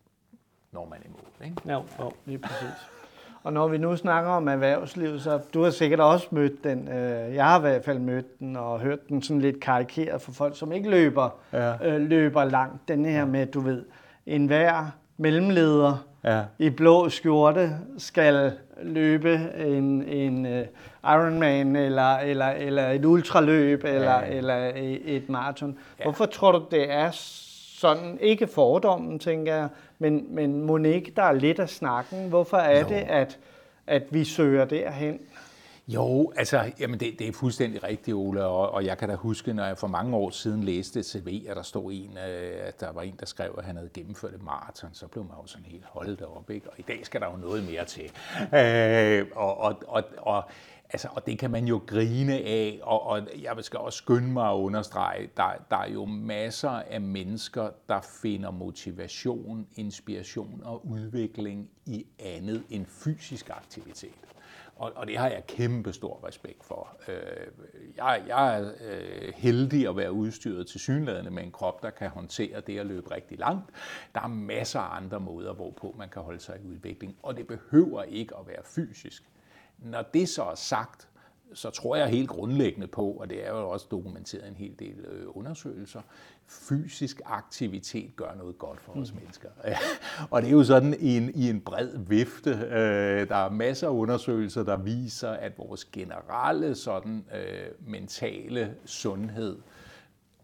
[0.71, 1.45] når man imod.
[1.45, 1.55] Ikke?
[1.65, 2.89] Ja, jo, lige præcis.
[3.43, 6.87] Og når vi nu snakker om erhvervslivet, så du har sikkert også mødt den.
[6.87, 10.31] Øh, jeg har i hvert fald mødt den og hørt den sådan lidt karikeret for
[10.31, 11.87] folk, som ikke løber, ja.
[11.87, 12.87] øh, løber langt.
[12.87, 13.85] Den her med, du ved,
[14.25, 16.41] en hver mellemleder ja.
[16.59, 18.51] i blå skjorte skal
[18.83, 20.61] løbe en, en uh,
[21.03, 24.25] Ironman eller, eller, eller et ultraløb eller, ja.
[24.25, 24.71] eller
[25.05, 25.77] et maraton.
[25.99, 26.03] Ja.
[26.03, 27.09] Hvorfor tror du, det er
[27.79, 29.67] sådan, ikke fordommen, tænker jeg,
[29.99, 32.29] men, men Monique, der er lidt af snakken.
[32.29, 32.87] Hvorfor er jo.
[32.89, 33.39] det, at,
[33.87, 35.19] at vi søger derhen?
[35.87, 39.53] Jo, altså, jamen det, det er fuldstændig rigtigt, Ole, og, og jeg kan da huske,
[39.53, 42.91] når jeg for mange år siden læste CV, at der stod en, øh, at der
[42.91, 45.65] var en, der skrev, at han havde gennemført et maraton, så blev man jo sådan
[45.65, 46.69] helt holdt op, ikke?
[46.69, 48.11] Og i dag skal der jo noget mere til.
[48.55, 50.43] Øh, og, og, og, og
[50.89, 54.49] Altså, og det kan man jo grine af, og, og jeg skal også skynde mig
[54.49, 61.69] at understrege, der, der er jo masser af mennesker, der finder motivation, inspiration og udvikling
[61.85, 64.15] i andet end fysisk aktivitet.
[64.75, 66.97] Og, og det har jeg kæmpe stor respekt for.
[67.07, 67.47] Øh,
[67.97, 72.09] jeg, jeg er øh, heldig at være udstyret til synlædende med en krop, der kan
[72.09, 73.71] håndtere det at løbe rigtig langt.
[74.15, 77.47] Der er masser af andre måder, hvorpå man kan holde sig i udvikling, og det
[77.47, 79.23] behøver ikke at være fysisk.
[79.77, 81.09] Når det så er sagt,
[81.53, 84.99] så tror jeg helt grundlæggende på, og det er jo også dokumenteret en hel del
[84.99, 86.01] øh, undersøgelser,
[86.47, 89.19] fysisk aktivitet gør noget godt for os mm.
[89.19, 89.49] mennesker.
[90.31, 92.49] og det er jo sådan i en, i en bred vifte.
[92.49, 99.57] Øh, der er masser af undersøgelser, der viser, at vores generelle sådan øh, mentale sundhed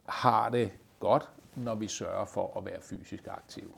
[0.05, 3.71] har det godt, når vi sørger for at være fysisk aktive.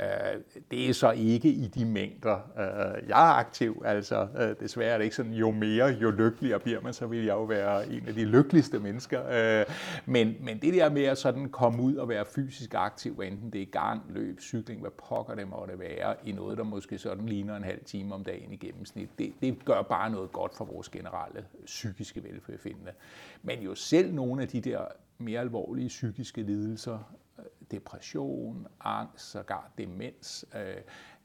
[0.00, 3.82] Øh, det er så ikke i de mængder, øh, jeg er aktiv.
[3.84, 7.24] Altså, øh, desværre er det ikke sådan, jo mere, jo lykkeligere bliver man, så vil
[7.24, 9.64] jeg jo være en af de lykkeligste mennesker.
[10.06, 13.62] Men, men det der med at sådan komme ud og være fysisk aktiv, enten det
[13.62, 17.56] er gang, løb, cykling, hvad pokker det måtte være, i noget, der måske sådan ligner
[17.56, 20.88] en halv time om dagen i gennemsnit, det, det gør bare noget godt for vores
[20.88, 22.92] generelle psykiske velbefindende.
[23.42, 24.80] Men jo selv nogle af de der
[25.18, 26.98] mere alvorlige psykiske lidelser,
[27.70, 30.74] depression, angst, sågar demens, øh,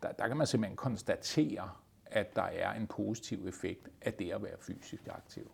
[0.02, 1.70] der, der kan man simpelthen konstatere,
[2.06, 5.52] at der er en positiv effekt af det at være fysisk aktiv.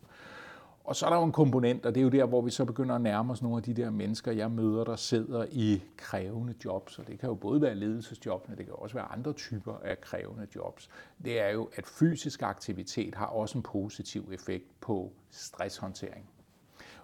[0.83, 2.65] Og så er der jo en komponent, og det er jo der, hvor vi så
[2.65, 6.53] begynder at nærme os nogle af de der mennesker, jeg møder, der sidder i krævende
[6.65, 9.73] jobs, og det kan jo både være ledelsesjob, men det kan også være andre typer
[9.83, 10.89] af krævende jobs.
[11.23, 16.29] Det er jo, at fysisk aktivitet har også en positiv effekt på stresshåndtering.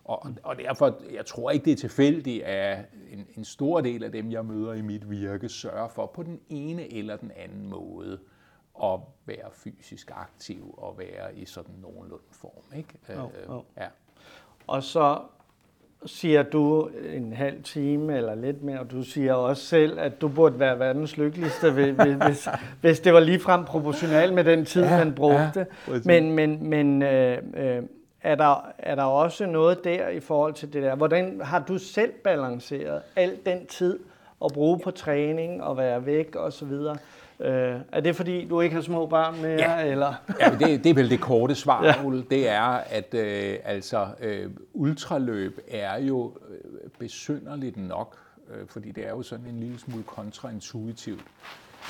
[0.06, 4.12] Og, og derfor, jeg tror ikke, det er tilfældigt, at en, en stor del af
[4.12, 8.20] dem, jeg møder i mit virke, sørger for på den ene eller den anden måde
[8.84, 12.78] at være fysisk aktiv og være i sådan nogenlunde form.
[12.78, 13.22] Ikke?
[13.24, 13.63] Oh, oh.
[13.78, 13.88] Ja.
[14.68, 15.20] Og så
[16.06, 20.28] siger du en halv time eller lidt mere, og du siger også selv, at du
[20.28, 22.48] burde være verdens lykkeligste, hvis,
[22.82, 25.68] hvis det var ligefrem proportionalt med den tid, ja, man brugte.
[25.88, 27.84] Ja, men men, men øh, øh,
[28.25, 30.95] er der, er der også noget der i forhold til det der?
[30.95, 33.99] Hvordan har du selv balanceret al den tid
[34.45, 36.97] at bruge på træning og være væk og så videre?
[37.39, 39.51] Øh, er det fordi, du ikke har små børn mere?
[39.51, 40.13] Ja, eller?
[40.39, 42.05] ja det, det er vel det korte svar, ja.
[42.05, 42.25] Ole.
[42.29, 48.17] Det er, at øh, altså, øh, ultraløb er jo øh, besynderligt nok,
[48.49, 51.23] øh, fordi det er jo sådan en lille smule kontraintuitivt.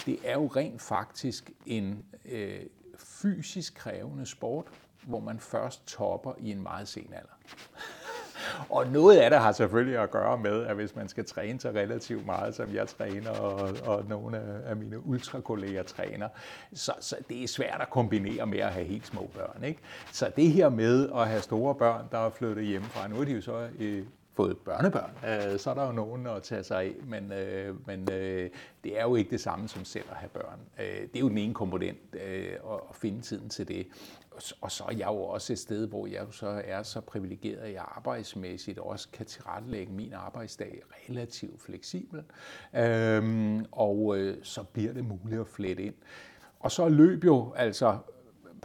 [0.06, 2.60] Det er jo rent faktisk en øh,
[2.98, 4.66] fysisk krævende sport,
[5.08, 7.36] hvor man først topper i en meget sen alder.
[8.70, 11.70] Og noget af det har selvfølgelig at gøre med, at hvis man skal træne så
[11.70, 16.30] relativt meget, som jeg træner, og, og nogle af mine ultrakolleger træner,
[16.74, 19.64] så, så det er svært at kombinere med at have helt små børn.
[19.64, 19.80] Ikke?
[20.12, 23.32] Så det her med at have store børn, der er flyttet hjemmefra, nu er de
[23.32, 26.94] jo så øh, fået børnebørn, øh, så er der jo nogen at tage sig af,
[27.08, 28.50] men, øh, men øh,
[28.84, 30.60] det er jo ikke det samme som selv at have børn.
[30.80, 33.88] Øh, det er jo den ene komponent øh, at, at finde tiden til det.
[34.62, 37.74] Og så er jeg jo også et sted, hvor jeg så er så privilegeret, at
[37.74, 42.24] jeg arbejdsmæssigt også kan tilrettelægge min arbejdsdag relativt fleksibel.
[42.76, 45.96] øhm, og øh, så bliver det muligt at flette ind.
[46.60, 47.98] Og så løb jo altså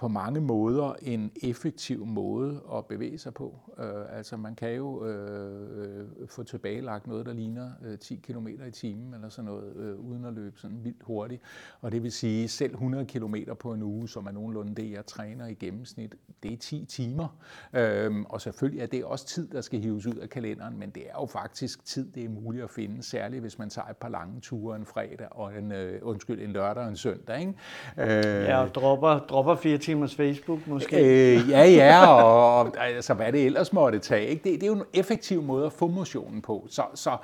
[0.00, 3.58] på mange måder en effektiv måde at bevæge sig på.
[3.78, 8.70] Øh, altså man kan jo øh, få tilbagelagt noget, der ligner øh, 10 km i
[8.70, 11.42] timen eller sådan noget, øh, uden at løbe sådan vildt hurtigt.
[11.80, 15.06] Og det vil sige, selv 100 km på en uge, som er nogenlunde det, jeg
[15.06, 17.28] træner i gennemsnit, det er 10 timer.
[17.72, 21.02] Øh, og selvfølgelig er det også tid, der skal hives ud af kalenderen, men det
[21.02, 24.08] er jo faktisk tid, det er muligt at finde, særligt hvis man tager et par
[24.08, 27.40] lange ture en fredag og en, øh, undskyld, en lørdag og en søndag.
[27.40, 27.54] Ikke?
[27.98, 30.96] Øh, ja, og dropper, dropper fire timers Facebook måske.
[30.96, 34.26] Øh, ja, ja, og altså, hvad det ellers måtte tage.
[34.26, 34.50] Ikke?
[34.50, 36.66] Det, det er jo en effektiv måde at få motionen på.
[36.70, 37.16] Så, så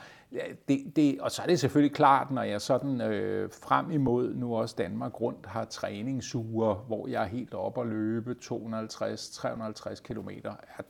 [0.69, 4.57] det, det, og så er det selvfølgelig klart, når jeg sådan øh, frem imod nu
[4.57, 10.29] også Danmark rundt har træningsuger, hvor jeg er helt oppe og løbe 250-350 km,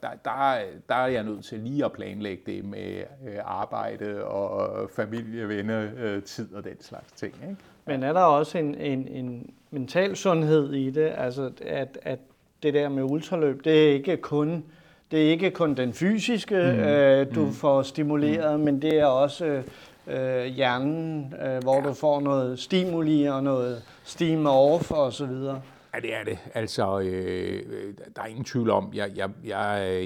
[0.01, 4.89] der, der, der er jeg nødt til lige at planlægge det med øh, arbejde og
[4.89, 7.33] familie, venner, øh, tid og den slags ting.
[7.41, 7.55] Ikke?
[7.85, 11.13] Men er der også en, en, en mental sundhed i det?
[11.17, 12.19] Altså, at, at
[12.63, 14.63] det der med ultraløb, det er ikke kun
[15.11, 16.79] det er ikke kun den fysiske, mm.
[16.79, 17.53] øh, du mm.
[17.53, 18.65] får stimuleret, mm.
[18.65, 19.61] men det er også
[20.07, 21.81] øh, hjernen, øh, hvor ja.
[21.81, 25.61] du får noget stimuli og noget steam off og så videre.
[25.93, 26.39] Ja, det er det.
[26.53, 29.99] Altså, øh, der er ingen tvivl om, jeg, jeg, jeg,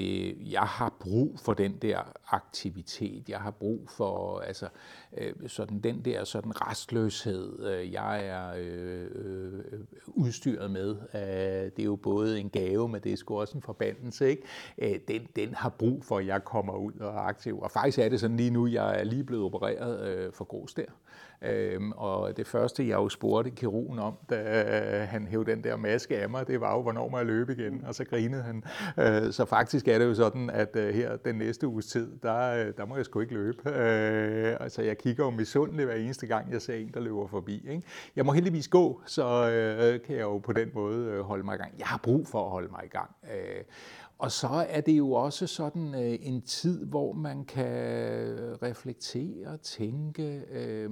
[0.50, 3.28] jeg har brug for den der aktivitet.
[3.28, 4.68] Jeg har brug for altså,
[5.18, 10.96] øh, sådan den der sådan restløshed, øh, jeg er øh, øh, udstyret med.
[11.14, 14.30] Øh, det er jo både en gave, men det er sgu også en forbandelse.
[14.30, 14.42] Ikke?
[14.78, 17.60] Øh, den, den har brug for, at jeg kommer ud og er aktiv.
[17.60, 20.44] Og faktisk er det sådan lige nu, jeg er lige blevet opereret øh, for
[20.76, 20.84] der.
[21.44, 26.18] Øhm, og det første, jeg jo spurgte kirurgen om, da han hævde den der maske
[26.18, 27.84] af mig, det var jo, hvornår må jeg løbe igen?
[27.86, 28.64] Og så grinede han.
[28.98, 32.66] Øh, så faktisk er det jo sådan, at øh, her den næste uges tid, der,
[32.66, 33.70] øh, der må jeg sgu ikke løbe.
[33.70, 37.68] Øh, altså jeg kigger jo misundeligt hver eneste gang, jeg ser en, der løber forbi.
[37.70, 37.82] Ikke?
[38.16, 41.54] Jeg må heldigvis gå, så øh, kan jeg jo på den måde øh, holde mig
[41.54, 41.72] i gang.
[41.78, 43.10] Jeg har brug for at holde mig i gang.
[43.24, 43.62] Øh,
[44.22, 49.56] og så er det jo også sådan øh, en tid, hvor man kan øh, reflektere,
[49.56, 50.42] tænke.
[50.50, 50.90] Øh,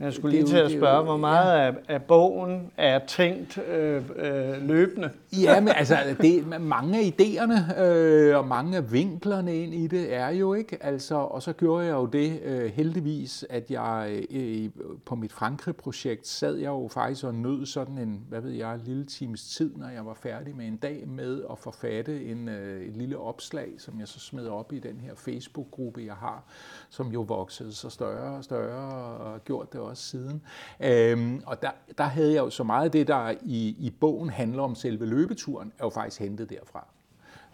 [0.00, 1.66] jeg skulle lige til at spørge, hvor meget ja.
[1.66, 5.10] af, af bogen er tænkt øh, øh, løbende?
[5.32, 10.14] Ja, men altså, det, mange af idéerne øh, og mange af vinklerne ind i det
[10.14, 10.84] er jo ikke.
[10.84, 14.70] Altså, og så gjorde jeg jo det øh, heldigvis, at jeg øh,
[15.06, 18.80] på mit Frankrig-projekt sad jeg jo faktisk og nød sådan en, hvad ved jeg, en
[18.84, 22.82] lille times tid, når jeg var færdig med en dag med at forfatte en, øh,
[22.82, 26.44] et lille opslag, som jeg så smed op i den her Facebook-gruppe, jeg har,
[26.90, 30.42] som jo voksede så større og større og gjort det år siden.
[30.80, 34.30] Øhm, og der, der havde jeg jo så meget af det, der i, i bogen
[34.30, 36.86] handler om selve løbeturen, er jo faktisk hentet derfra.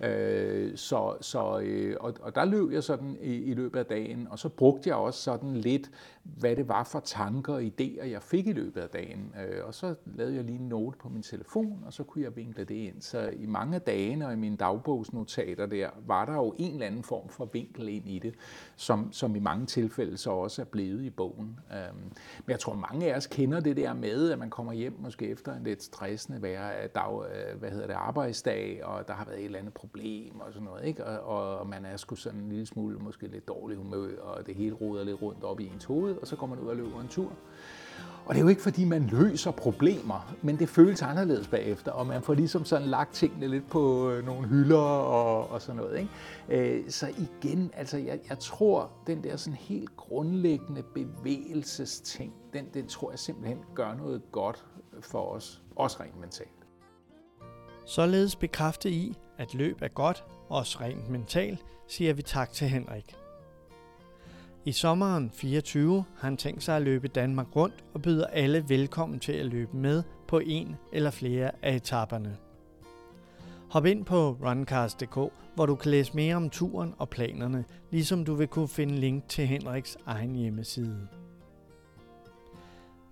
[0.00, 4.28] Øh, så, så, øh, og, og der løb jeg sådan i, i løbet af dagen,
[4.30, 5.90] og så brugte jeg også sådan lidt,
[6.22, 9.34] hvad det var for tanker og idéer, jeg fik i løbet af dagen.
[9.46, 12.36] Øh, og så lavede jeg lige en note på min telefon, og så kunne jeg
[12.36, 13.02] vinkle det ind.
[13.02, 16.86] Så i mange af dagene og i mine dagbogsnotater der, var der jo en eller
[16.86, 18.34] anden form for vinkel ind i det,
[18.76, 21.58] som, som i mange tilfælde så også er blevet i bogen.
[21.72, 21.96] Øh,
[22.44, 25.28] men jeg tror, mange af os kender det der med, at man kommer hjem måske
[25.28, 29.44] efter en lidt stressende dag, øh, hvad hedder det, arbejdsdag, og der har været et
[29.44, 31.04] eller andet problem problem og sådan noget, ikke?
[31.04, 34.54] Og, og man er sgu sådan en lille smule måske lidt dårlig humør, og det
[34.54, 37.00] hele roder lidt rundt op i ens hoved, og så går man ud og løber
[37.00, 37.32] en tur.
[38.26, 42.06] Og det er jo ikke, fordi man løser problemer, men det føles anderledes bagefter, og
[42.06, 45.98] man får ligesom sådan lagt tingene lidt på øh, nogle hylder og, og sådan noget.
[45.98, 46.78] Ikke?
[46.78, 52.86] Øh, så igen, altså jeg, jeg tror, den der sådan helt grundlæggende bevægelsesting, den, den
[52.86, 54.66] tror jeg simpelthen gør noget godt
[55.00, 56.50] for os, også rent mentalt.
[57.86, 63.16] Således bekræfte i, at løb er godt, også rent mentalt, siger vi tak til Henrik.
[64.64, 69.20] I sommeren 24 har han tænkt sig at løbe Danmark rundt og byder alle velkommen
[69.20, 72.36] til at løbe med på en eller flere af etaperne.
[73.70, 78.34] Hop ind på runcast.dk, hvor du kan læse mere om turen og planerne, ligesom du
[78.34, 81.08] vil kunne finde link til Henriks egen hjemmeside.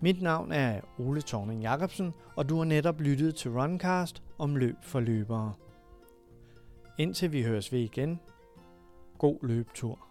[0.00, 4.76] Mit navn er Ole Thorning Jacobsen, og du har netop lyttet til Runcast om løb
[4.82, 5.52] for løbere.
[6.98, 8.20] Indtil vi høres ved igen,
[9.18, 10.08] god løbetur.